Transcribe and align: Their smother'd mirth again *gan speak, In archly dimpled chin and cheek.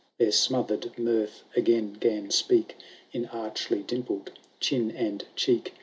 Their 0.17 0.31
smother'd 0.31 0.97
mirth 0.97 1.43
again 1.55 1.95
*gan 1.99 2.31
speak, 2.31 2.75
In 3.13 3.27
archly 3.27 3.83
dimpled 3.83 4.31
chin 4.59 4.89
and 4.89 5.23
cheek. 5.35 5.73